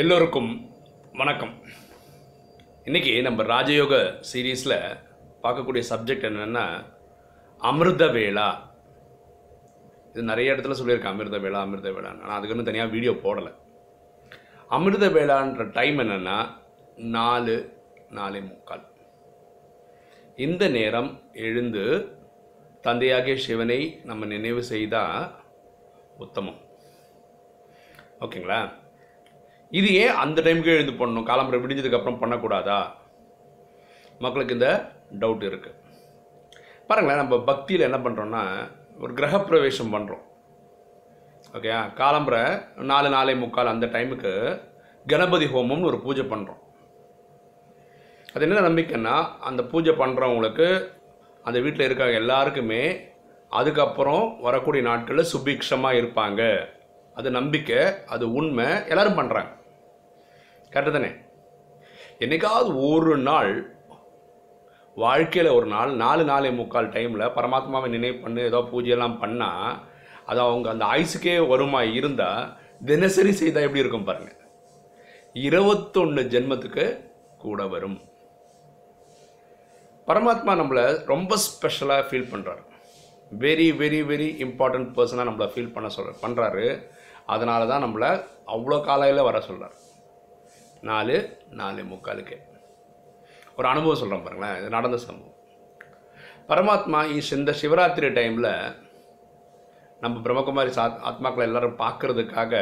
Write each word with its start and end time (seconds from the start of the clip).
எல்லோருக்கும் 0.00 0.70
வணக்கம். 1.12 1.62
இன்னைக்கு 2.84 3.22
நம்ம 3.22 3.42
ராஜயோக 3.42 4.14
சீரீஸில் 4.32 4.96
பார்க்கக்கூடிய 5.42 5.82
சப்ஜெக்ட் 5.90 6.26
என்னென்னா 6.28 6.86
அமிர்த 7.58 8.06
வேளா. 8.06 8.70
இது 10.10 10.22
நிறைய 10.22 10.52
இடத்துல 10.52 10.76
சொல்லியிருக்கேன் 10.80 11.14
அமிர்த 11.14 11.38
வேளா 11.38 11.60
அமிர்த 11.60 11.90
வேளான்னு. 11.90 12.22
ஆனால் 12.22 12.36
அதுக்கு 12.36 12.48
இன்னும் 12.48 12.64
தனியாக 12.64 12.90
வீடியோ 12.90 13.12
போடலை. 13.12 13.52
அமிர்த 14.68 15.08
வேளான்ற 15.08 15.72
டைம் 15.72 15.98
என்னென்னா 15.98 16.48
நாலு 16.96 17.82
நாலே 18.08 18.40
முக்கால். 18.40 18.86
இந்த 20.36 20.68
நேரம் 20.68 21.22
எழுந்து 21.32 22.16
தந்தையாகிய 22.82 23.36
சிவனை 23.36 24.00
நம்ம 24.04 24.26
நினைவு 24.26 24.62
செய்தால் 24.62 25.32
உத்தமம். 26.16 26.60
ஓகேங்களா? 28.20 28.77
இது 29.70 29.94
ஏன் 29.94 30.14
அந்த 30.14 30.42
டைமுக்கு 30.42 30.74
எழுந்து 30.74 30.92
பண்ணணும்? 30.92 31.26
காலம்பரை 31.30 31.58
விடிஞ்சதுக்கு 31.62 31.98
அப்புறம் 31.98 32.20
பண்ணக்கூடாதா? 32.22 32.78
மக்களுக்கு 34.20 34.54
இந்த 34.54 34.68
டவுட் 35.20 35.44
இருக்குது 35.48 35.76
பாருங்களேன் 36.86 37.20
நம்ம 37.22 37.38
பக்தியில் 37.38 37.86
என்ன 37.88 37.98
பண்ணுறோன்னா 37.98 38.42
ஒரு 39.00 39.12
கிரகப்பிரவேசம் 39.14 39.92
பண்ணுறோம் 39.94 40.24
ஓகேயா 41.54 41.80
காலம்பரை 41.94 42.62
நாலு 42.76 43.08
நாலே 43.08 43.34
முக்கால் 43.34 43.66
அந்த 43.66 43.86
டைமுக்கு 43.86 44.32
கணபதி 45.06 45.46
ஹோமம்னு 45.46 45.90
ஒரு 45.90 45.98
பூஜை 45.98 46.22
பண்ணுறோம் 46.22 46.62
அது 48.34 48.44
என்ன 48.48 48.64
நம்பிக்கைன்னா 48.68 49.14
அந்த 49.40 49.62
பூஜை 49.62 49.92
பண்ணுறவங்களுக்கு 49.92 50.68
அந்த 51.44 51.60
வீட்டில் 51.60 51.84
இருக்க 51.84 52.10
எல்லாருக்குமே 52.12 52.82
அதுக்கப்புறம் 53.48 54.40
வரக்கூடிய 54.40 54.82
நாட்களில் 54.82 55.30
சுபிக்ஷமாக 55.32 55.98
இருப்பாங்க. 56.00 56.42
அது 57.16 57.30
நம்பிக்கை 57.30 57.78
அது 58.06 58.32
உண்மை 58.32 58.66
எல்லோரும் 58.86 59.18
பண்ணுறாங்க 59.18 59.52
கரெக்டு 60.72 60.92
தானே? 60.96 61.10
என்னைக்காவது 62.20 62.70
ஒரு 62.88 63.16
நாள் 63.28 63.52
வாழ்க்கையில் 64.96 65.56
ஒரு 65.56 65.66
நாள் 65.66 65.90
நாலு 65.94 66.22
நாலே 66.24 66.50
முக்கால் 66.50 66.92
டைமில் 66.94 67.32
பரமாத்மாவை 67.36 67.88
நினைவு 67.88 68.16
பண்ணி 68.22 68.40
ஏதோ 68.42 68.60
பூஜையெல்லாம் 68.70 69.20
பண்ணால் 69.22 69.68
அது 70.26 70.40
அவங்க 70.40 70.68
அந்த 70.70 70.84
ஆயுசுக்கே 70.84 71.34
வருமா 71.46 71.80
இருந்தால் 71.98 72.48
தினசரி 72.86 73.32
செய்தால் 73.32 73.66
எப்படி 73.66 73.82
இருக்கும் 73.84 74.08
பாருங்க. 74.08 74.32
இருபத்தொன்று 75.48 76.22
ஜென்மத்துக்கு 76.32 76.84
கூட 77.38 77.62
வரும். 77.66 77.98
பரமாத்மா 80.08 80.52
நம்மளை 80.60 80.84
ரொம்ப 81.04 81.36
ஸ்பெஷலாக 81.46 82.06
ஃபீல் 82.08 82.30
பண்ணுறாரு 82.32 82.62
வெரி 83.32 83.68
வெரி 83.80 84.00
வெரி 84.10 84.28
இம்பார்ட்டன்ட் 84.44 84.90
பர்சனாக 84.96 85.28
நம்மளை 85.30 85.48
ஃபீல் 85.54 85.74
பண்ண 85.74 85.88
சொல்ற 85.96 86.12
பண்ணுறாரு 86.22 86.66
அதனால 87.26 87.66
தான் 87.66 87.84
நம்மளை 87.84 88.10
அவ்வளோ 88.46 88.78
காலையில் 88.84 89.26
வர 89.28 89.40
சொல்கிறார் 89.40 89.76
நாலு 90.82 91.16
நாலு 91.50 91.82
முக்காலுக்கு. 91.82 92.36
ஒரு 93.56 93.68
அனுபவம் 93.68 94.00
சொல்கிறேன் 94.00 94.24
பாருங்களேன் 94.24 94.58
இது 94.58 94.68
நடந்த 94.68 94.96
சம்பவம். 94.96 95.34
பரமாத்மா 96.48 97.00
இந்த 97.38 97.52
சிவராத்திரி 97.52 98.08
டைமில் 98.08 98.52
நம்ம 100.00 100.20
பிரம்மகுமாரி 100.24 100.68
சா 100.68 100.84
ஆத்மாக்களை 101.00 101.44
எல்லோரும் 101.46 101.78
பார்க்கறதுக்காக 101.78 102.54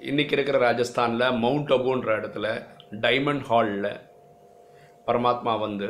இன்றைக்கி 0.00 0.32
இருக்கிற 0.32 0.58
ராஜஸ்தானில் 0.58 1.36
மவுண்ட் 1.38 1.72
அபுன்ற 1.72 2.18
இடத்துல 2.20 2.46
டைமண்ட் 3.00 3.40
ஹாலில் 3.40 3.90
பரமாத்மா 5.06 5.58
வந்து 5.60 5.88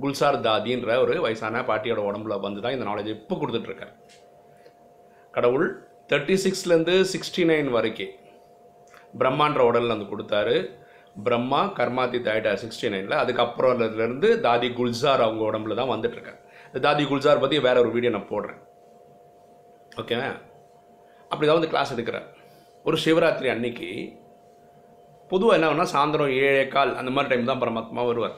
குல்சார் 0.00 0.40
தாதின்ற 0.40 0.96
ஒரு 1.00 1.20
வயசான 1.20 1.62
பாட்டியோட 1.62 2.00
உடம்புல 2.08 2.40
வந்து 2.40 2.60
தான் 2.60 2.72
இந்த 2.72 2.86
நாலேஜ் 2.90 3.08
இப்போ 3.08 3.36
கொடுத்துட்ருக்கார் 3.36 3.94
கடவுள் 5.30 5.66
தேர்ட்டி 6.08 6.34
சிக்ஸ்லேருந்து 6.34 7.00
சிக்ஸ்டி 7.04 7.44
நைன் 7.44 7.70
வரைக்கும் 7.70 8.14
பிரம்மான்ற 9.20 9.60
உடலில் 9.68 9.94
வந்து 9.94 10.10
கொடுத்தாரு. 10.12 10.56
பிரம்மா 11.26 11.60
கர்மாதி 11.78 12.18
ஆயிட்டார் 12.32 12.60
சிக்ஸ்டி 12.62 12.88
நைனில் 12.94 13.20
அதுக்கப்புறம்லேருந்து 13.22 14.28
தாதி 14.46 14.68
குல்சார் 14.78 15.24
அவங்க 15.26 15.42
உடம்புல 15.50 15.76
தான் 15.80 15.92
வந்துட்டுருக்காரு. 15.94 16.38
இந்த 16.68 16.80
தாதி 16.86 17.04
குல்சார் 17.10 17.42
பற்றி 17.42 17.58
வேற 17.66 17.76
ஒரு 17.84 17.90
வீடியோ 17.94 18.12
நான் 18.16 18.30
போடுறேன். 18.32 18.60
ஓகேவா 20.00 20.28
அப்படி 21.30 21.46
தான் 21.46 21.58
வந்து 21.58 21.70
கிளாஸ் 21.72 21.94
எடுக்கிறார். 21.94 22.28
ஒரு 22.86 22.96
சிவராத்திரி 23.04 23.48
அன்னைக்கு 23.54 23.88
பொதுவாக 25.30 25.56
என்ன 25.56 25.68
பண்ணால் 25.70 25.92
சாயந்தரம் 25.94 26.34
ஏழே 26.44 26.62
கால் 26.74 26.92
அந்த 27.00 27.10
மாதிரி 27.14 27.30
டைம் 27.32 27.50
தான் 27.50 27.62
பரமாத்மா 27.62 28.02
வருவார். 28.10 28.36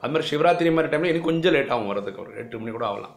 அது 0.00 0.10
மாதிரி 0.12 0.28
சிவராத்திரி 0.30 0.72
மாதிரி 0.74 0.90
டைமில் 0.92 1.10
இன்னும் 1.10 1.28
கொஞ்சம் 1.28 1.54
லேட் 1.54 1.72
ஆகும் 1.74 1.90
வரதுக்கு 1.90 2.22
ஒரு 2.24 2.32
எட்டு 2.42 2.58
மணி 2.60 2.72
கூட 2.74 2.86
ஆகலாம். 2.90 3.14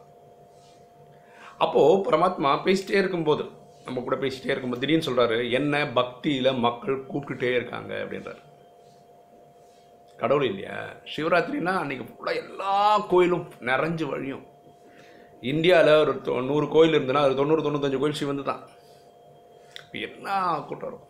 அப்போது 1.65 2.03
பரமாத்மா 2.05 2.51
பேசிட்டே 2.67 3.01
இருக்கும்போது 3.01 3.43
நம்ம 3.85 4.01
கூட 4.01 4.15
பேசிகிட்டே 4.15 4.49
இருக்கும்போது 4.49 4.87
திடீர்னு 4.87 5.13
சொல்கிறாரு 5.13 5.51
என்ன 5.51 5.87
பக்தியில் 5.87 6.53
மக்கள் 6.53 7.05
கூப்பிட்டுட்டே 7.05 7.55
இருக்காங்க 7.55 7.93
அப்படின்றார். 7.93 8.49
கடவுள் 10.17 10.45
இல்லையா? 10.45 10.83
சிவராத்திரினா 11.15 11.83
அன்றைக்கி 11.83 12.05
ஃபுல்லாக 12.05 12.35
எல்லா 12.35 12.97
கோயிலும் 12.97 13.51
நிறைஞ்சு 13.59 14.03
வழியும். 14.03 14.45
இந்தியாவில் 15.41 15.93
ஒரு 15.93 16.13
தொ- 16.13 16.45
நூறு 16.45 16.67
கோயில் 16.67 16.93
இருந்ததுன்னா 16.93 17.17
அது 17.17 17.35
தொண்ணூறு 17.35 17.71
தொண்ணூத்தஞ்சு 17.71 17.99
கோயில் 17.99 18.15
சிவந்து 18.15 18.43
தான். 18.43 18.67
இப்போ 19.91 20.13
என்ன 20.13 20.63
கூட்டம் 20.67 20.87
இருக்கும். 20.87 21.09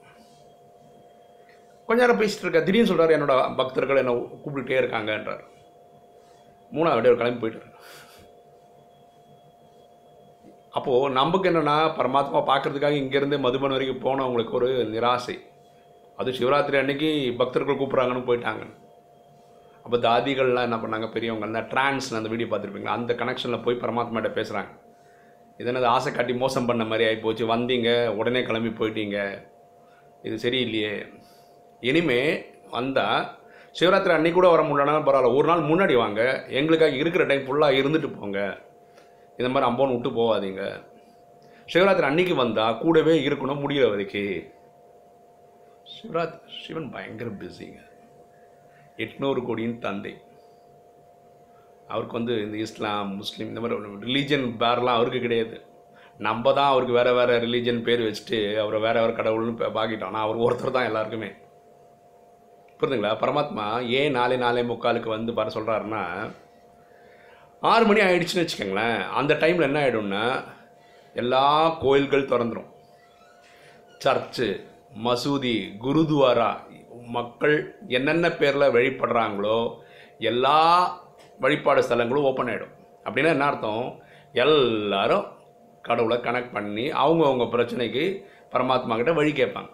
கொஞ்ச 1.86 2.06
நேரம் 2.06 2.22
பேசிட்டு 2.22 2.40
இருக்க 2.40 2.62
திடீர்னு 2.62 2.88
சொல்கிறார் 2.88 3.26
என்னோட 3.26 3.56
பக்தர்கள் 3.56 3.96
என்னை 3.96 4.14
கூப்பிட்டுட்டே 4.14 4.82
இருக்காங்கன்றார். 4.82 5.50
மூணாவது 6.72 6.90
அப்படியே 6.90 7.14
ஒரு 7.14 7.18
கிளம்பி 7.18 7.48
போயிட்டார். 7.48 7.74
அப்போது 10.78 11.16
நமக்கு 11.20 11.48
என்னென்னா 11.50 11.78
பரமாத்மா 12.00 12.42
பார்க்குறதுக்காக 12.50 13.00
இங்கேருந்து 13.04 13.38
மதுபன் 13.46 13.76
வரைக்கும் 13.76 14.04
போனவங்களுக்கு 14.06 14.56
ஒரு 14.60 14.70
நிராசை. 14.94 15.36
அது 16.20 16.30
சிவராத்திரி 16.38 16.78
அன்னைக்கு 16.82 17.10
பக்தர்கள் 17.42 17.80
கூப்பிட்றாங்கன்னு 17.80 18.28
போயிட்டாங்க. 18.30 18.64
அப்போ 19.86 19.98
தாதிகள்லாம் 20.06 20.68
என்ன 20.68 20.78
பண்ணாங்க 20.82 21.08
பெரியவங்க 21.16 21.46
அந்த 21.50 21.62
ட்ரான்ஸ் 21.72 22.08
அந்த 22.20 22.30
வீடியோ 22.34 22.50
பார்த்துருப்பீங்க 22.50 22.92
அந்த 22.98 23.12
கனெக்ஷனில் 23.22 23.64
போய் 23.66 23.82
பரமாத்மாட்ட 23.84 24.32
பேசுகிறாங்க 24.38 24.72
இது 25.60 25.70
என்னது 25.72 25.88
ஆசை 25.96 26.10
காட்டி 26.12 26.34
மோசம் 26.44 26.68
பண்ண 26.70 26.84
மாதிரி 26.92 27.04
ஆகி 27.08 27.18
போச்சு 27.24 27.44
வந்தீங்க 27.54 27.90
உடனே 28.20 28.42
கிளம்பி 28.48 28.72
போயிட்டீங்க. 28.80 29.18
இது 30.28 30.36
சரியில்லையே. 30.44 30.94
இனிமே 31.90 32.22
வந்தால் 32.78 33.22
சிவராத்திரி 33.78 34.14
அன்னைக்கு 34.16 34.38
கூட 34.40 34.50
வர 34.54 34.62
முடியலனாலும் 34.68 35.08
பரவாயில்ல. 35.08 35.38
ஒரு 35.38 35.48
நாள் 35.50 35.70
முன்னாடி 35.70 35.96
வாங்க 36.04 36.22
எங்களுக்காக 36.60 37.00
இருக்கிற 37.02 37.26
டைம் 37.30 37.46
ஃபுல்லாக 37.48 37.80
இருந்துட்டு 37.82 38.10
போங்க. 38.20 38.40
இந்த 39.44 39.60
மாதிரி 39.60 39.72
அம்போன்னு 39.72 40.02
விட்டு 40.02 40.10
போகாதீங்க. 40.10 40.84
சிவராத்திரி 41.74 42.02
அன்னைக்கு 42.02 42.36
வந்தால் 42.36 42.78
கூடவே 42.78 43.28
இருக்கணும் 43.28 43.60
முடிகிற 43.60 43.90
வரைக்கும் 43.90 44.60
சிவராத் 45.84 46.42
சிவன் 46.68 46.90
பயங்கர 46.90 47.30
பிஸிங்க 47.30 47.90
எட்நூறு 48.98 49.46
கோடியின் 49.46 49.80
தந்தை. 49.80 50.18
அவருக்கு 51.88 52.18
வந்து 52.18 52.42
இந்த 52.42 52.58
இஸ்லாம் 52.58 53.16
முஸ்லீம் 53.16 53.48
இந்த 53.48 53.60
மாதிரி 53.60 53.80
ரிலீஜன் 53.80 54.48
பேர்லாம் 54.60 54.86
அவருக்கு 54.86 55.20
கிடையாது. 55.20 55.62
நம்ம 56.18 56.54
தான் 56.54 56.70
அவருக்கு 56.70 56.94
வேறு 56.94 57.14
வேறு 57.14 57.40
ரிலீஜன் 57.40 57.82
பேர் 57.82 58.00
வச்சுட்டு 58.00 58.60
அவரை 58.60 58.80
வேறு 58.80 59.00
வேறு 59.00 59.14
கடவுள்னு 59.14 59.54
பா- 59.54 59.70
பாக்கிட்டோம். 59.74 60.04
ஆனால் 60.04 60.32
அவர் 60.32 60.38
ஒருத்தர் 60.38 60.72
தான் 60.72 60.86
எல்லாருக்குமே. 60.86 61.28
புரியுதுங்களா? 62.80 63.12
பரமாத்மா 63.12 63.88
ஏன் 63.88 64.12
நாலே 64.12 64.38
நாலே 64.38 64.62
முக்காலுக்கு 64.62 65.08
வந்து 65.08 65.34
வர 65.34 65.50
சொல்கிறாருன்னா 65.50 66.32
ஆறு 67.70 67.84
மணி 67.86 68.00
ஆயிடுச்சுன்னு 68.00 68.44
வச்சுக்கோங்களேன். 68.44 69.02
அந்த 69.20 69.34
டைமில் 69.42 69.68
என்ன 69.68 69.80
ஆகிடும்னா 69.86 70.24
எல்லா 71.22 71.46
கோயில்கள் 71.84 72.30
திறந்துடும் 72.32 72.70
சர்ச்சு 74.04 74.48
மசூதி 75.06 75.56
குருதுவாரா 75.84 76.50
மக்கள் 77.16 77.56
என்னென்ன 77.98 78.32
பேரில் 78.40 78.74
வழிபடுறாங்களோ 78.76 79.60
எல்லா 80.30 80.58
வழிபாடு 81.44 81.84
ஸ்தலங்களும் 81.88 82.28
ஓப்பன் 82.30 82.50
ஆகிடும் 82.54 82.74
அப்படின்னா 83.06 83.34
என்ன 83.36 83.46
அர்த்தம்? 83.52 83.86
எல்லாரும் 84.46 85.28
கடவுளை 85.88 86.18
கனெக்ட் 86.26 86.56
பண்ணி 86.58 86.88
அவங்கவுங்க 87.04 87.48
பிரச்சனைக்கு 87.54 88.04
பரமாத்மா 88.54 88.96
கிட்ட 88.98 89.14
வழி 89.20 89.32
கேட்பாங்க. 89.32 89.72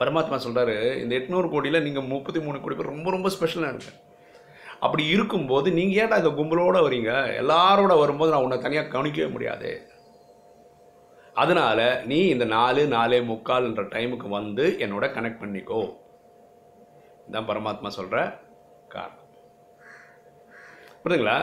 பரமாத்மா 0.00 0.36
சொல்கிறாரு 0.46 0.74
இந்த 1.02 1.12
எட்நூறு 1.20 1.48
கோடியில் 1.52 1.84
நீங்கள் 1.86 2.10
முப்பத்தி 2.14 2.40
மூணு 2.46 2.58
கோடி 2.60 2.76
பேர் 2.76 2.92
ரொம்ப 2.94 3.08
ரொம்ப 3.14 3.28
ஸ்பெஷலாக 3.36 3.72
இருக்குது 3.74 4.02
அப்படி 4.84 5.04
இருக்கும்போது 5.14 5.68
நீங்கள் 5.78 5.98
ஏன்டா 6.02 6.16
இந்த 6.22 6.32
கும்பலோடு 6.38 6.80
வரீங்க? 6.86 7.12
எல்லாரோட 7.42 7.92
வரும்போது 8.00 8.32
நான் 8.32 8.44
உன்னை 8.46 8.58
தனியாக 8.64 8.92
கவனிக்கவே 8.94 9.28
முடியாது. 9.34 9.70
அதனால் 11.42 11.84
நீ 12.10 12.18
இந்த 12.34 12.44
நாலு 12.56 12.82
நாலே 12.96 13.18
முக்கால்ன்ற 13.30 13.82
டைமுக்கு 13.94 14.28
வந்து 14.38 14.66
என்னோட 14.84 15.06
கனெக்ட் 15.16 15.42
பண்ணிக்கோ. 15.42 15.80
இதான் 17.28 17.48
பரமாத்மா 17.50 17.90
சொல்கிற 17.98 18.18
காரணம். 18.94 19.22
புரியுதுங்களா? 21.02 21.38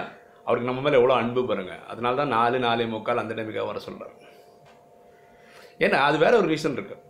அவருக்கு 0.46 0.70
நம்ம 0.70 0.84
மேலே 0.86 1.00
எவ்வளோ 1.00 1.16
அன்பு 1.22 1.42
பாருங்க. 1.50 1.76
அதனால 1.92 2.18
தான் 2.22 2.34
நாலு 2.38 2.58
நாலே 2.68 2.86
முக்கால் 2.94 3.22
அந்த 3.24 3.34
டைமுக்காக 3.38 3.68
வர 3.72 3.80
சொல்கிறார் 3.88 4.16
ஏன்னா 5.86 6.00
அது 6.08 6.18
வேற 6.24 6.34
ஒரு 6.40 6.48
ரீசன் 6.54 6.76
இருக்குது 6.78 7.02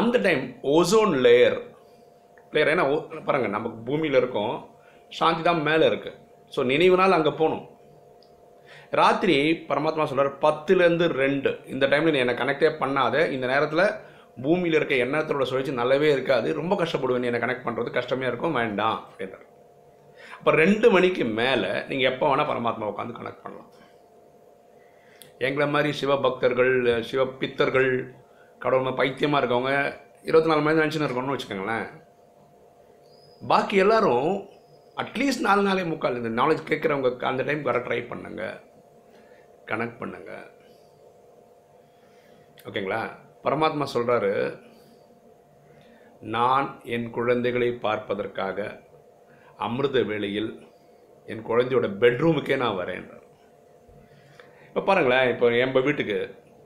அந்த 0.00 0.16
டைம் 0.26 0.42
ஓசோன் 0.76 1.14
லேயர் 1.26 1.58
பேர் 2.56 2.72
ஏன்னா 2.74 2.84
பாருங்கள் 3.28 3.54
நம்ம 3.54 3.66
நமக்கு 3.66 3.86
பூமியில் 3.88 4.18
இருக்கோம். 4.20 4.54
சாந்தி 5.18 5.42
தான் 5.48 5.62
மேலே 5.68 5.84
இருக்கு. 5.90 6.10
ஸோ 6.54 6.60
நினைவு 6.72 6.96
நாள் 7.00 7.16
அங்கே 7.16 7.32
போகணும். 7.40 7.64
ராத்திரி 9.00 9.36
பரமாத்மா 9.68 10.04
சொல்கிறார் 10.10 10.36
பத்துலேருந்து 10.44 11.06
ரெண்டு. 11.22 11.50
இந்த 11.72 11.84
டைமில் 11.92 12.14
நீ 12.14 12.20
என்னை 12.24 12.34
கனெக்டே 12.40 12.70
பண்ணாத. 12.82 13.14
இந்த 13.36 13.46
நேரத்தில் 13.52 13.84
பூமியில் 14.44 14.76
இருக்க 14.78 14.94
எண்ணத்தோட 15.04 15.44
சுழற்சி 15.50 15.72
நல்லாவே 15.80 16.08
இருக்காது. 16.14 16.48
ரொம்ப 16.60 16.74
கஷ்டப்படுவேன் 16.82 17.28
என்னை 17.30 17.40
கனெக்ட் 17.44 17.66
பண்ணுறது 17.66 17.90
கஷ்டமே 17.98 18.26
இருக்கும் 18.30 18.56
வேண்டாம் 18.60 18.98
அப்படின்றார். 19.08 19.46
அப்போ 20.38 20.50
ரெண்டு 20.62 20.86
மணிக்கு 20.94 21.24
மேலே 21.40 21.72
நீங்கள் 21.90 22.10
எப்போ 22.12 22.24
வேணால் 22.30 22.50
பரமாத்மா 22.52 22.90
உட்காந்து 22.92 23.18
கனெக்ட் 23.18 23.44
பண்ணலாம். 23.44 23.70
எங்களை 25.46 25.68
மாதிரி 25.74 25.90
சிவபக்தர்கள் 26.00 26.74
சிவ 27.10 27.24
பித்தர்கள் 27.40 27.90
கடவுள் 28.64 28.98
பைத்தியமாக 29.00 29.40
இருக்கவங்க 29.42 29.72
இருபத்தி 30.28 30.50
நாலு 30.50 30.62
மணி 30.66 30.80
நினச்சின்னு 30.82 31.08
இருக்கணும்னு 31.08 31.34
வச்சுக்கோங்களேன். 31.34 31.88
பாக்கி 33.42 33.76
எல்லாரும் 33.84 34.28
அட்லீஸ்ட் 35.02 35.46
நாலு 35.46 35.62
நாளே 35.62 35.82
முக்கால் 35.90 36.18
இந்த 36.20 36.30
நாலேஜ் 36.42 36.68
கேட்குறவங்க 36.68 37.28
அந்த 37.30 37.42
டைம் 37.48 37.62
வர 37.68 37.78
ட்ரை 37.86 37.98
பண்ணுங்க. 38.10 38.42
கனெக்ட் 39.70 40.00
பண்ணுங்க. 40.02 40.32
ஓகேங்களா 42.68 43.00
பரமாத்மா 43.44 43.86
சொல்கிறாரு 43.94 44.32
நான் 46.36 46.68
என் 46.96 47.08
குழந்தைகளை 47.16 47.70
பார்ப்பதற்காக 47.86 48.68
அமிர்த 49.66 50.02
வேளையில் 50.10 50.50
என் 51.32 51.46
குழந்தையோட 51.50 51.86
பெட்ரூமுக்கே 52.02 52.56
நான் 52.64 52.80
வரேன். 52.82 53.06
இப்போ 54.68 54.80
பாருங்களேன் 54.88 55.30
இப்போ 55.32 55.46
எம்ப 55.64 55.82
வீட்டுக்கு 55.86 56.18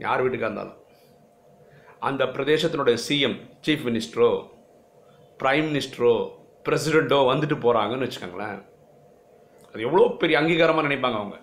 யார் 0.07 0.23
வீட்டுக்காக 0.25 0.51
இருந்தாலும் 0.51 0.79
அந்த 2.09 2.25
பிரதேசத்தினுடைய 2.35 2.99
சிஎம் 3.07 3.39
சீஃப் 3.67 3.87
மினிஸ்டரோ 3.89 4.31
ப்ரைம் 5.41 5.67
மினிஸ்டரோ 5.71 6.15
பிரசிடெண்ட்டோ 6.67 7.19
வந்துட்டு 7.31 7.57
போகிறாங்கன்னு 7.65 8.07
வச்சுக்கோங்களேன். 8.07 8.59
அது 9.73 9.87
எவ்வளோ 9.89 10.05
பெரிய 10.23 10.37
அங்கீகாரமாக 10.41 10.87
நினைப்பாங்க 10.89 11.19
அவங்க. 11.21 11.39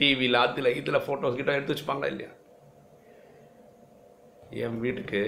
டிவியில் 0.00 0.42
அதில் 0.42 0.76
இதில் 0.78 1.04
ஃபோட்டோஸ் 1.04 1.38
கிட்ட 1.38 1.56
எடுத்து 1.56 1.74
வச்சுப்பாங்களா 1.74 2.10
இல்லையா? 2.12 2.32
என் 4.64 4.80
வீட்டுக்கு 4.84 5.22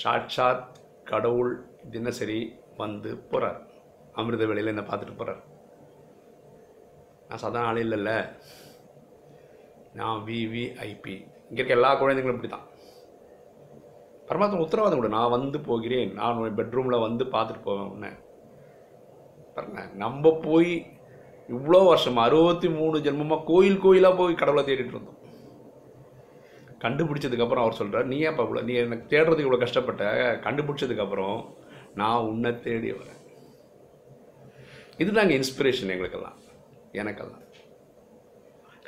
சாட்சாத் 0.00 0.66
கடவுள் 1.10 1.52
தினசரி 1.94 2.40
வந்து 2.82 3.10
போகிறார் 3.30 3.60
அமிர்த 4.20 4.44
வேலையில் 4.50 4.72
என்னை 4.72 4.84
பார்த்துட்டு 4.88 5.18
போகிறார் 5.20 5.42
நான் 7.28 7.42
சாதாரண 7.44 7.68
ஆள் 7.70 7.82
இல்லைல்ல. 7.84 8.12
நான் 9.98 10.22
விவிஐபி 10.28 11.16
இங்கே 11.48 11.60
இருக்க 11.60 11.78
எல்லா 11.78 11.90
குழந்தைங்களும் 12.00 12.38
இப்படி 12.38 12.52
தான் 12.52 12.66
பரமாத்மா 14.28 14.64
உத்தரவாதம் 14.64 14.98
கொடு. 14.98 15.16
நான் 15.16 15.34
வந்து 15.34 15.58
போகிறேன். 15.68 16.10
நான் 16.20 16.56
பெட்ரூமில் 16.58 17.04
வந்து 17.04 17.24
பார்த்துட்டு 17.34 17.62
போவேன் 17.68 17.90
உன்னை. 17.92 18.10
பாருங்க 19.58 19.82
நம்ம 20.02 20.32
போய் 20.48 20.72
இவ்வளோ 21.54 21.78
வருஷம் 21.90 22.24
அறுபத்தி 22.24 22.68
மூணு 22.80 22.96
ஜென்மமாக 23.06 23.46
கோயில் 23.50 23.80
கோயிலாக 23.84 24.18
போய் 24.18 24.40
கடவுளை 24.40 24.62
தேடிட்டு 24.64 24.94
இருந்தோம். 24.94 25.14
கண்டுபிடிச்சதுக்கப்புறம் 26.82 27.64
அவர் 27.64 27.78
சொல்கிறார் 27.78 28.10
நீ 28.10 28.16
ஏன் 28.26 28.36
இவ்வளோ 28.38 28.60
நீ 28.68 28.74
எனக்கு 28.82 29.06
தேடுறதுக்கு 29.12 29.46
இவ்வளோ 29.46 29.62
கஷ்டப்பட்ட? 29.62 30.04
கண்டுபிடிச்சதுக்கப்புறம் 30.46 31.38
நான் 32.00 32.26
உன்னை 32.30 32.50
தேடி 32.66 32.90
வரேன். 32.92 33.22
இதுதாங்க 35.02 35.32
இன்ஸ்பிரேஷன் 35.38 35.92
எங்களுக்கெல்லாம் 35.94 36.38
எனக்கெல்லாம். 37.00 37.44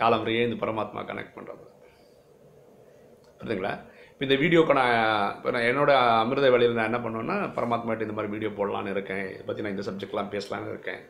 காலம்பரை 0.01 0.37
இந்த 0.47 0.59
பரமாத்மா 0.65 1.01
கனெக்ட் 1.11 1.37
பண்ணுறது 1.39 1.65
புரியுதுங்களா? 3.41 3.75
இப்போ 4.21 4.29
இந்த 4.29 4.37
வீடியோக்கு 4.41 4.75
நான் 4.79 4.97
இப்போ 5.37 5.51
நான் 5.55 5.67
என்னோடய 5.69 6.09
அமிர்த 6.23 6.49
வேலையில் 6.55 6.75
நான் 6.79 6.89
என்ன 6.89 6.99
பண்ணுவேன்னா 7.05 7.37
பரமாத்மாட்ட 7.55 8.05
இந்த 8.07 8.15
மாதிரி 8.17 8.33
வீடியோ 8.33 8.51
போடலான்னு 8.59 8.93
இருக்கேன். 8.95 9.23
இதை 9.35 9.45
பற்றி 9.47 9.63
நான் 9.65 9.73
இந்த 9.75 9.85
சப்ஜெக்ட்லாம் 9.87 10.29
பேசலான்னு 10.35 10.73
இருக்கேன். 10.73 11.01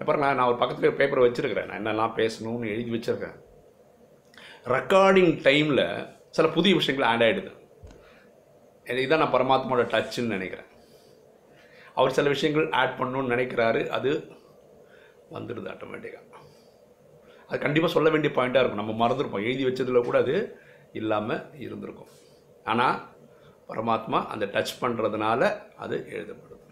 அப்புறம் 0.00 0.20
நான் 0.22 0.36
நான் 0.38 0.48
ஒரு 0.50 0.58
பக்கத்தில் 0.62 0.96
பேப்பர் 0.98 1.22
வச்சுருக்கிறேன். 1.26 1.68
நான் 1.70 1.80
என்னெல்லாம் 1.82 2.12
பேசணும்னு 2.18 2.72
எழுதி 2.74 2.92
வச்சுருக்கேன். 2.96 3.38
ரெக்கார்டிங் 4.74 5.32
டைமில் 5.46 5.82
சில 6.38 6.50
புதிய 6.58 6.74
விஷயங்கள் 6.80 7.08
ஆட் 7.12 7.24
ஆகிடுது 7.28 7.54
இதுதான் 9.04 9.24
நான் 9.24 9.34
பரமாத்மாவோட 9.36 9.86
டச்சுன்னு 9.94 10.36
நினைக்கிறேன். 10.36 10.70
அவர் 11.96 12.16
சில 12.18 12.28
விஷயங்கள் 12.36 12.68
ஆட் 12.82 12.96
பண்ணணும்னு 13.00 13.34
நினைக்கிறாரு. 13.36 13.82
அது 13.98 14.12
வந்துடுது 15.38 15.72
ஆட்டோமேட்டிக்காக 15.74 16.24
அது 17.48 17.64
கண்டிப்பாக 17.66 17.94
சொல்ல 17.96 18.08
வேண்டிய 18.12 18.32
பாயிண்ட்டாக 18.36 18.62
இருக்கும். 18.64 18.84
நம்ம 18.84 19.00
மறந்துருப்போம். 19.02 19.48
எழுதி 19.48 19.64
வச்சதில் 19.70 20.06
கூட 20.10 20.18
அது 20.26 20.36
இல்லாமல் 21.00 21.44
இருந்திருக்கும். 21.64 22.12
ஆனால் 22.72 22.96
பரமாத்மா 23.70 24.18
அந்த 24.32 24.44
டச் 24.54 24.80
பண்ணுறதுனால 24.82 25.40
அது 25.84 25.96
எழுதப்படுது. 26.16 26.62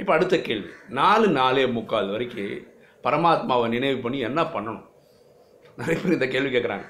இப்போ 0.00 0.12
அடுத்த 0.16 0.36
கேள்வி. 0.48 0.70
நாலு 1.00 1.26
நாலே 1.38 1.64
முக்கால் 1.76 2.12
வரைக்கும் 2.14 2.56
பரமாத்மாவை 3.06 3.66
நினைவு 3.74 3.98
பண்ணி 4.04 4.18
என்ன 4.28 4.40
பண்ணணும்? 4.54 4.84
நிறைய 5.80 5.96
பேர் 6.00 6.16
இந்த 6.18 6.28
கேள்வி 6.34 6.50
கேட்குறாங்க 6.52 6.86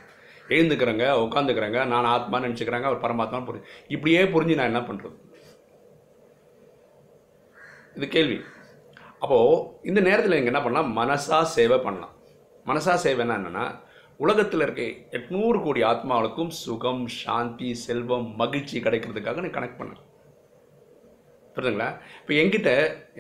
எழுந்துக்கிறேங்க 0.55 1.05
உட்காந்துக்கிறேங்க 1.23 1.79
நான் 1.93 2.13
ஆத்மா 2.17 2.37
நினச்சிக்கிறாங்க 2.45 2.89
அவர் 2.91 3.05
பரமாத்மான்னு 3.05 3.49
புரிஞ்சு 3.49 3.71
இப்படியே 3.95 4.21
புரிஞ்சு 4.35 4.59
நான் 4.59 4.71
என்ன 4.73 4.83
பண்ணுறது 4.89 5.17
இது 7.97 8.07
கேள்வி. 8.15 8.39
அப்போது 9.23 9.61
இந்த 9.91 10.01
நேரத்தில் 10.09 10.37
நீங்கள் 10.37 10.53
என்ன 10.53 10.63
பண்ணலாம்? 10.65 10.91
மனசாக 10.99 11.45
சேவை 11.57 11.79
பண்ணலாம். 11.87 12.15
மனசாக 12.69 12.97
சேவைன்னா 13.05 13.37
என்னென்னா 13.41 13.65
உலகத்தில் 14.17 14.61
இருக்க 14.61 14.83
எட்நூறு 15.19 15.59
கோடி 15.63 15.83
ஆத்மாவுக்கும் 15.83 16.53
சுகம் 16.63 17.03
சாந்தி 17.23 17.75
செல்வம் 17.75 18.29
மகிழ்ச்சி 18.37 18.77
கிடைக்கிறதுக்காக 18.81 19.43
நான் 19.45 19.57
கனெக்ட் 19.57 19.81
பண்ணேன் 19.81 20.03
புரியுதுங்களா 21.57 21.89
இப்போ 22.21 22.33
எங்கிட்ட 22.43 22.71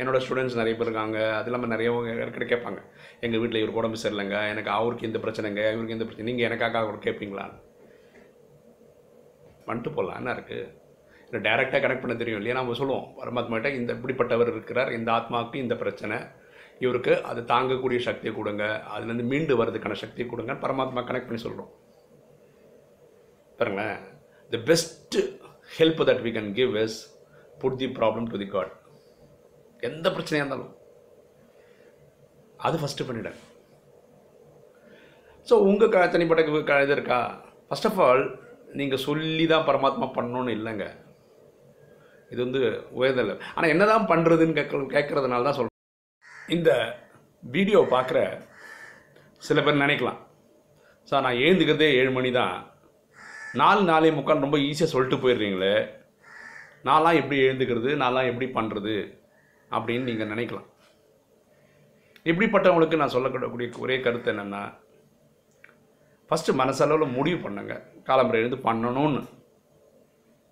என்னோடய 0.01 0.23
ஸ்டூடெண்ட்ஸ் 0.25 0.59
நிறைய 0.61 0.75
பேர் 0.79 0.89
இருக்காங்க. 0.89 1.19
அது 1.37 1.45
இல்லாமல் 1.45 1.69
நிறைய 1.69 1.91
இடத்துல 1.93 2.47
கேட்பாங்க. 2.53 2.81
எங்கள் 3.21 3.41
வீட்டில் 3.41 3.61
இவருக்கு 3.61 3.81
உடம்பு 3.83 4.01
சரியில்லைங்க. 4.03 4.49
எனக்கு 4.53 4.71
அவருக்கு 4.71 5.07
இந்த 5.07 5.19
பிரச்சனைங்க? 5.19 5.63
இவருக்கு 5.75 5.97
இந்த 5.99 6.05
பிரச்சனை? 6.05 6.27
நீங்கள் 6.33 6.47
எனக்காக 6.49 6.79
அவர் 6.79 7.05
கேட்பீங்களா 7.07 7.47
வந்துட்டு 9.69 9.93
போகலாம் 9.95 10.19
என்ன 10.21 10.33
இருக்குது 10.33 10.67
இல்லை 11.29 11.41
டைரெக்டாக 11.47 11.81
கனெக்ட் 11.85 12.05
பண்ண 12.05 12.17
தெரியும் 12.17 12.41
இல்லையா? 12.41 12.59
நம்ம 12.59 12.75
சொல்லுவோம். 12.81 13.07
பரமாத்மாட்ட 13.21 13.75
இந்த 13.75 13.93
இப்படிப்பட்டவர் 13.93 14.53
இருக்கிறார். 14.55 14.93
இந்த 14.93 15.13
ஆத்மாவுக்கு 15.13 15.55
இந்த 15.55 15.77
பிரச்சனை. 15.77 16.19
இவருக்கு 16.78 17.23
அது 17.23 17.40
தாங்கக்கூடிய 17.43 17.99
சக்தியை 17.99 18.34
கொடுங்க. 18.37 18.82
அதுலேருந்து 18.99 19.23
மீண்டு 19.23 19.64
வர்றதுக்கான 19.64 19.93
சக்தியை 19.93 20.31
கொடுங்க. 20.31 20.52
பரமாத்மா 20.52 21.02
கனெக்ட் 21.05 21.28
பண்ணி 21.28 21.37
சொல்கிறோம் 21.37 21.70
பாருங்களேன். 23.56 23.99
The 24.50 24.56
best 24.64 25.17
help 25.78 26.00
that 26.08 26.23
we 26.25 26.31
can 26.32 26.52
give 26.52 26.76
is 26.76 27.19
put 27.58 27.76
the 27.76 27.87
problem 27.87 28.28
to 28.28 28.38
the 28.38 28.46
god 28.46 28.73
எந்த 29.81 30.11
பிரச்சனையாக 30.11 30.44
இருந்தாலும். 30.44 30.76
அது 32.56 32.78
ஃபஸ்ட்டு 32.78 33.05
பண்ணிவிடுங்க 33.05 33.40
ஸோ 35.50 35.52
உங்கள் 35.52 35.88
க 35.88 36.08
தனிப்பட்ட 36.08 36.62
க- 36.62 36.82
இது 36.82 36.93
இருக்கா? 36.93 37.44
ஃபஸ்ட் 37.70 37.84
ஆஃப் 37.84 38.00
ஆல் 38.00 38.38
நீங்கள் 38.73 38.99
சொல்லி 38.99 39.46
தான் 39.46 39.67
பரமாத்மா 39.67 40.11
பண்ணணும்னு 40.14 40.55
இல்லைங்க. 40.56 40.87
இது 42.30 42.42
வந்து 42.45 42.83
உயர்தல். 42.90 43.40
ஆனால் 43.54 43.71
என்ன 43.71 43.85
தான் 43.87 44.06
பண்ணுறதுன்னு 44.06 44.52
கேட்க 44.52 44.76
கேட்குறதுனால 44.76 45.45
தான் 45.45 45.59
சொல்கிறேன் 45.59 45.75
இந்த 46.55 46.71
வீடியோ 47.55 47.79
பார்க்குற 47.93 48.19
சில 49.47 49.61
பேர் 49.65 49.83
நினைக்கலாம். 49.83 50.21
சார் 51.09 51.25
நான் 51.26 51.43
எழுந்துக்கிறதே 51.45 51.88
ஏழு 52.00 52.11
மணி 52.17 52.31
தான். 52.38 52.57
நாலு 53.61 53.83
நாலே 53.91 54.11
முக்கால் 54.17 54.45
ரொம்ப 54.45 54.59
ஈஸியாக 54.69 54.93
சொல்லிட்டு 54.93 55.19
போயிடுறீங்களே. 55.23 55.75
நான்லாம் 56.88 57.19
எப்படி 57.21 57.37
எழுந்துக்கிறது? 57.47 57.91
நான்லாம் 58.03 58.31
எப்படி 58.31 58.47
பண்ணுறது 58.57 58.97
அப்படின்னு 59.76 60.09
நீங்கள் 60.11 60.33
நினைக்கலாம். 60.33 60.69
இப்படிப்பட்டவங்களுக்கு 62.31 63.00
நான் 63.00 63.15
சொல்லக்கூடிய 63.17 63.69
ஒரே 63.85 63.97
கருத்து 64.05 64.31
என்னென்னா 64.35 64.62
ஃபஸ்ட்டு 66.29 66.59
மனசளவில் 66.61 67.15
முடிவு 67.17 67.41
பண்ணுங்க. 67.47 67.75
காலம்பரை 68.09 68.41
எழுந்து 68.43 68.61
பண்ணணும்னு. 68.69 69.23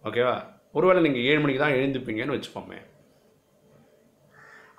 ஓகேவா 0.09 0.35
ஒருவேளை 0.79 1.01
நீங்கள் 1.07 1.27
ஏழு 1.31 1.41
மணிக்கு 1.43 1.65
தான் 1.65 1.79
எழுந்துப்பீங்கன்னு 1.79 2.37
வச்சுப்போமே 2.37 2.81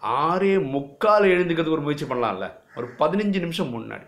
ஆறே 0.06 0.52
முக்கால் 0.74 1.32
எழுந்துக்கிறதுக்கு 1.34 1.78
ஒரு 1.78 1.86
முயற்சி 1.86 2.06
பண்ணலாம்ல. 2.06 2.48
ஒரு 2.76 2.88
பதினஞ்சு 3.00 3.40
நிமிஷம் 3.46 3.72
முன்னாடி. 3.76 4.08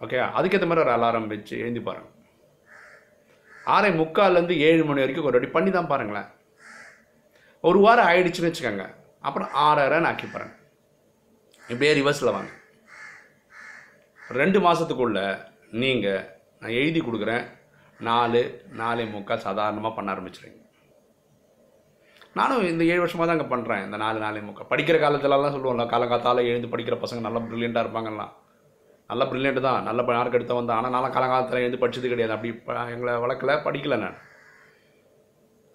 ஓகே 0.00 0.18
அதுக்கேற்ற 0.38 0.66
மாதிரி 0.68 0.84
ஒரு 0.84 0.94
அலாரம் 0.94 1.26
வச்சு 1.32 1.54
எழுந்து 1.58 1.82
பாருங்கள் 1.88 2.10
ஆறே 3.74 3.90
முக்கால்லேருந்து 3.98 4.56
ஏழு 4.68 4.84
மணி 4.84 5.02
வரைக்கும் 5.02 5.26
ஒரு 5.28 5.36
வாட்டி 5.36 5.52
பண்ணி 5.56 5.70
தான் 5.70 5.90
பாருங்களேன். 5.92 6.28
ஒரு 7.68 7.78
வாரம் 7.78 8.08
ஆயிடுச்சுன்னு 8.10 8.50
வச்சுக்கோங்க. 8.50 8.86
அப்புறம் 9.20 9.50
ஆறரைன்னு 9.66 10.10
ஆக்கி 10.10 10.26
பாருங்க. 10.26 10.54
இப்படியே 11.68 11.92
ரிவர்ஸில் 11.98 12.34
வாங்க. 12.36 12.50
ரெண்டு 14.40 14.60
மாதத்துக்குள்ள 14.66 15.20
நீங்கள் 15.82 16.24
நான் 16.60 16.76
எழுதி 16.80 17.00
கொடுக்குறேன். 17.00 17.44
நாலு 18.08 18.42
நாலே 18.80 19.04
முக்கால் 19.04 19.46
சாதாரணமாக 19.46 19.94
பண்ண 19.94 20.14
ஆரம்பிச்சிடுங்க 20.14 20.60
நானும் 22.38 22.62
இந்த 22.72 22.82
ஏழு 22.92 23.02
வருஷமாக 23.02 23.26
தாங்க 23.30 23.44
பண்ணுறேன் 23.52 23.82
இந்த 23.86 23.96
நாலு 24.02 24.18
நாலு 24.24 24.42
முக்கால் 24.46 24.68
படிக்கிற 24.70 24.96
காலத்துலலாம் 25.02 25.54
சொல்லுவோம்ல 25.54 25.84
காலங்காத்தால் 25.92 26.48
எழுந்து 26.50 26.70
படிக்கிற 26.72 26.96
பசங்க 27.02 27.22
நல்லா 27.26 27.40
ப்ரில்லியண்ட்டாக 27.48 27.84
இருப்பாங்கலாம். 27.84 28.32
நல்லா 29.10 29.24
ப்ரில்லியண்ட் 29.30 29.66
தான். 29.66 29.80
நல்ல 29.88 30.00
மார்க் 30.08 30.36
எடுத்த 30.38 30.54
தான். 30.58 30.78
ஆனால் 30.78 30.94
நான்லாம் 30.94 31.14
காலங்காலத்தில் 31.16 31.62
எழுந்து 31.64 31.80
படிச்சது 31.82 32.12
கிடையாது. 32.12 32.34
அப்படி 32.36 32.50
எங்களை 32.94 33.14
வளர்க்கல 33.24 33.56
படிக்கல 33.66 33.98
நான். 34.04 34.18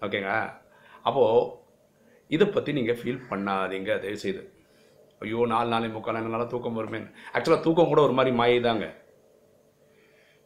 ஓகேங்க 0.06 0.32
அப்போது 1.08 1.46
இதை 2.36 2.46
பற்றி 2.54 2.70
நீங்கள் 2.78 2.98
ஃபீல் 3.00 3.26
பண்ணாதீங்க. 3.30 3.90
தயவு 4.04 4.22
செய்து 4.24 4.42
ஐயோ 5.24 5.40
நாலு 5.52 5.68
நாளை 5.74 5.86
முக்கால் 5.94 6.18
என்னால் 6.20 6.52
தூக்கம் 6.52 6.78
வருமே. 6.78 6.98
ஆக்சுவலாக 7.34 7.64
தூக்கம் 7.66 7.90
கூட 7.92 8.00
ஒரு 8.08 8.14
மாதிரி 8.18 8.32
மாயை 8.40 8.58
தாங்க 8.66 8.86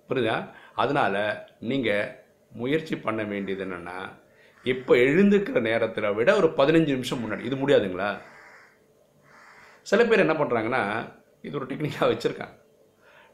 புரியுதா? 0.09 0.37
அதனால் 0.83 1.23
நீங்கள் 1.71 2.11
முயற்சி 2.61 2.95
பண்ண 3.07 3.21
வேண்டியது 3.33 3.65
என்னென்னா 3.67 3.97
இப்போ 4.63 4.95
எழுந்துக்கிற 4.95 5.61
நேரத்தில் 5.61 6.13
விட 6.13 6.37
ஒரு 6.37 6.47
பதினஞ்சு 6.47 6.93
நிமிஷம் 6.97 7.23
முன்னாடி. 7.23 7.45
இது 7.45 7.57
முடியாதுங்களா? 7.57 8.19
சில 9.83 10.05
பேர் 10.05 10.25
என்ன 10.25 10.33
பண்ணுறாங்கன்னா 10.33 10.83
இது 11.41 11.57
ஒரு 11.59 11.67
டெக்னிக்காக 11.67 12.09
வச்சுருக்காங்க. 12.11 12.55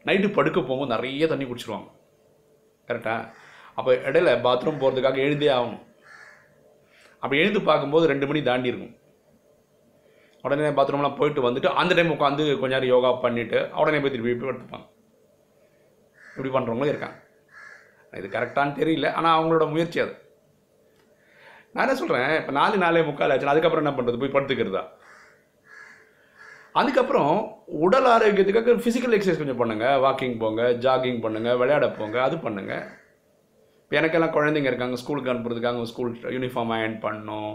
நைட்டு 0.04 0.32
படுக்க 0.32 0.60
போகும்போது 0.60 0.92
நிறைய 0.94 1.26
தண்ணி 1.26 1.44
குடிச்சிருவாங்க. 1.44 1.88
கரெக்டாக 2.88 3.28
அப்போ 3.74 3.92
இடையில 3.94 4.30
பாத்ரூம் 4.46 4.80
போகிறதுக்காக 4.82 5.18
எழுந்தே 5.26 5.50
ஆகணும். 5.56 5.84
அப்படி 7.18 7.40
எழுந்து 7.40 7.62
பார்க்கும்போது 7.62 8.06
ரெண்டு 8.06 8.26
மணி 8.26 8.42
தாண்டி 8.42 8.68
இருக்கும். 8.68 8.94
உடனே 10.42 10.70
பாத்ரூம்லாம் 10.78 11.16
போயிட்டு 11.16 11.50
வந்துட்டு 11.50 11.66
அந்த 11.80 11.94
டைம் 11.94 12.14
உட்காந்து 12.14 12.58
கொஞ்ச 12.60 12.72
நேரம் 12.74 12.92
யோகா 12.94 13.10
பண்ணிவிட்டு 13.22 13.58
உடனே 13.80 14.00
போய் 14.00 14.10
திருப்பி 14.10 14.34
போய் 14.34 14.50
படுத்துப்பாங்க 14.50 14.86
இப்படி 16.36 16.50
பண்ணுறவங்களும் 16.54 16.92
இருக்காங்க. 16.94 17.18
இது 18.12 18.28
கரெக்டானு 18.28 18.72
தெரியல. 18.80 19.12
ஆனால் 19.12 19.36
அவங்களோட 19.38 19.70
முயற்சி 19.70 20.00
அது. 20.00 20.14
நான் 21.74 21.84
என்ன 21.86 21.96
சொல்கிறேன் 22.00 22.30
இப்போ 22.40 22.52
நாலு 22.58 22.76
நாலே 22.82 23.02
முக்கால் 23.08 23.32
ஆச்சு 23.32 23.52
அதுக்கப்புறம் 23.52 23.84
என்ன 23.84 23.94
பண்ணுறது 23.96 24.20
போய் 24.22 24.34
படுத்துக்கிறதா? 24.36 24.82
அதுக்கப்புறம் 26.80 27.32
உடல் 27.84 28.08
ஆரோக்கியத்துக்காக 28.14 28.74
ஃபிசிக்கல் 28.84 29.14
எக்ஸசைஸ் 29.16 29.40
கொஞ்சம் 29.42 29.60
பண்ணுங்கள் 29.60 30.00
வாக்கிங் 30.04 30.36
போங்க 30.42 30.62
ஜாகிங் 30.84 31.20
பண்ணுங்கள் 31.24 31.58
விளையாட 31.60 31.86
போங்க 31.98 32.16
அது 32.26 32.36
பண்ணுங்கள் 32.46 32.84
இப்போ 33.82 33.96
எனக்கெல்லாம் 34.00 34.34
குழந்தைங்க 34.36 34.70
இருக்காங்க 34.70 34.96
ஸ்கூலுக்கு 35.02 35.32
அனுப்புறதுக்காக 35.32 35.84
ஸ்கூல் 35.90 36.10
யூனிஃபார்ம் 36.36 36.72
அயன் 36.76 36.96
பண்ணணும். 37.04 37.52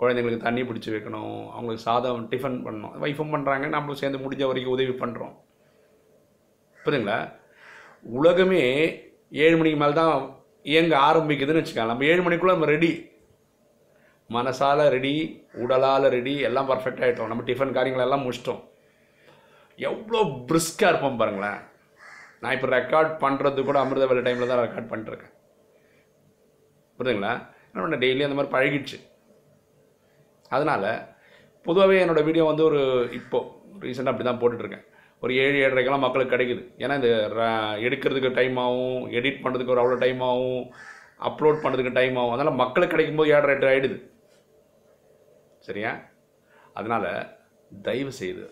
குழந்தைங்களுக்கு 0.00 0.46
தண்ணி 0.46 0.62
பிடிச்சி 0.68 0.90
வைக்கணும். 0.94 1.38
அவங்களுக்கு 1.54 1.86
சாதம் 1.86 2.26
டிஃபன் 2.32 2.58
பண்ணணும். 2.66 2.94
வைஃபும் 3.04 3.32
பண்ணுறாங்க 3.34 3.66
நம்மளும் 3.74 4.00
சேர்ந்து 4.02 4.22
முடிஞ்ச 4.24 4.44
வரைக்கும் 4.50 4.74
உதவி 4.76 4.94
பண்ணுறோம் 5.02 5.34
புரியுதுங்களா? 6.78 7.18
உலகமே 8.18 8.62
ஏழு 9.44 9.56
மணிக்கு 9.56 9.80
மேலே 9.82 9.94
தான் 10.00 10.14
இயங்க 10.72 10.94
ஆரம்பிக்குதுன்னு 11.08 11.62
வச்சுக்கலாம் 11.62 11.92
நம்ம 11.92 12.06
ஏழு 12.12 12.22
மணிக்குள்ளே 12.26 12.54
நம்ம 12.56 12.70
ரெடி 12.74 12.92
மனசால் 14.30 14.88
ரெடி 14.88 15.46
உடலால் 15.52 16.08
ரெடி 16.08 16.38
எல்லாம் 16.38 16.70
பர்ஃபெக்ட் 16.70 17.02
ஆகிட்டோம் 17.04 17.26
நம்ம 17.26 17.42
டிஃபன் 17.42 17.72
காரியங்கள் 17.72 18.04
எல்லாம் 18.04 18.30
முடிச்சிட்டோம். 18.30 18.68
எவ்வளோ 19.76 20.22
பிரிஸ்காக 20.24 20.88
இருப்போம் 20.88 21.16
பாருங்களேன். 21.16 21.58
நான் 22.40 22.52
இப்போ 22.52 22.66
ரெக்கார்ட் 22.66 23.30
பண்ணுறது 23.30 23.64
கூட 23.64 23.78
அமிர்த 23.78 24.06
வேலை 24.06 24.32
டைமில் 24.32 24.46
தான் 24.46 24.68
ரெக்கார்ட் 24.68 24.92
பண்ணிட்டுருக்கேன் 24.92 25.32
புரியுதுங்களா? 26.98 27.48
என்ன 27.48 27.48
பண்ண 27.72 27.96
டெய்லி 27.96 28.22
அந்த 28.22 28.34
மாதிரி 28.34 28.52
பழகிடுச்சு. 28.52 29.10
அதனால் 30.48 31.08
பொதுவாகவே 31.62 32.04
என்னோடய 32.04 32.24
வீடியோ 32.24 32.44
வந்து 32.44 32.64
ஒரு 32.64 33.08
இப்போது 33.12 33.44
ரீசெண்டாக 33.80 34.08
அப்படி 34.08 34.22
தான் 34.22 34.40
போட்டுட்ருக்கேன். 34.40 34.84
ஒரு 35.20 35.36
ஏழு 35.36 35.68
ஏழரைக்கெல்லாம் 35.68 35.98
மக்களுக்கு 35.98 36.36
கிடைக்குது. 36.36 36.80
ஏன்னா 36.80 36.94
இந்த 36.94 37.30
ர- 37.34 37.80
எடுக்கிறதுக்கு 37.80 38.34
டைம் 38.34 38.56
ஆகும் 38.56 39.12
எடிட் 39.12 39.40
பண்ணுறதுக்கு 39.42 39.66
ஒரு 39.66 39.82
அவ்வளோ 39.82 39.98
டைம் 39.98 40.20
ஆகும் 40.20 40.74
அப்லோட் 41.20 41.58
பண்ணுறதுக்கு 41.62 41.92
டைம் 41.92 42.16
ஆகும். 42.16 42.32
அதனால் 42.32 42.54
மக்களுக்கு 42.54 42.96
கிடைக்கும்போது 42.96 43.26
ஏழரை 43.26 43.54
எட்டு 43.54 43.66
ஆகிடுது 43.66 44.09
சரியா? 45.66 45.92
அதனால் 46.78 47.10
தயவு 47.88 48.12
செய்து 48.20 48.44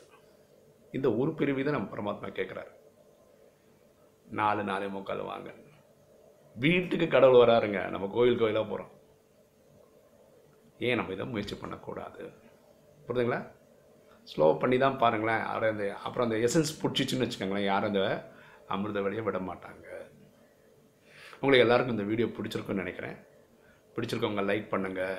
இந்த 0.97 1.09
ஒரு 1.21 1.31
பிரிவு 1.39 1.65
தான் 1.67 1.77
நம்ம 1.77 1.91
பரமாத்மா 1.95 2.29
கேட்குறாரு 2.39 2.73
நாலு 4.41 4.63
நாலு 4.71 4.87
முக்கால் 4.95 5.29
வாங்க. 5.31 5.51
வீட்டுக்கு 6.57 7.07
கடவுள் 7.09 7.43
வராருங்க. 7.43 7.81
நம்ம 7.95 8.07
கோயில் 8.15 8.41
கோயிலாக 8.41 8.67
போகிறோம் 8.71 8.93
ஏன் 10.87 10.99
நம்ம 10.99 11.13
இதை 11.13 11.25
முயற்சி 11.33 11.55
பண்ணக்கூடாது? 11.55 12.23
புரியுதுங்களா? 13.07 13.41
ஸ்லோ 14.33 14.47
பண்ணி 14.63 14.77
தான் 14.83 14.99
பாருங்களேன். 15.03 15.43
அப்புறம் 15.51 15.73
அந்த 15.75 15.87
அப்புறம் 16.07 16.27
அந்த 16.29 16.39
எசன்ஸ் 16.47 16.73
பிடிச்சிச்சுன்னு 16.83 17.27
வச்சுக்கோங்களேன். 17.27 17.69
யாரும் 17.73 17.91
அந்த 17.93 18.03
அமிர்த 18.75 19.01
வழியை 19.07 19.25
விட 19.25 19.39
மாட்டாங்க. 19.51 19.87
உங்களுக்கு 21.41 21.65
எல்லாருக்கும் 21.67 21.97
இந்த 21.97 22.07
வீடியோ 22.11 22.29
பிடிச்சிருக்குன்னு 22.37 22.85
நினைக்கிறேன். 22.85 23.17
பிடிச்சிருக்கவங்க 23.97 24.45
லைக் 24.51 24.73
பண்ணுங்கள் 24.75 25.19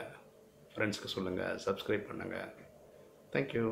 ஃப்ரெண்ட்ஸ்க்கு 0.79 1.09
சொல்லுங்கள் 1.13 1.55
சப்ஸ்கிரைப் 1.63 2.05
பண்ணுங்கள் 2.09 2.50
தேங்க்யூ 3.33 3.65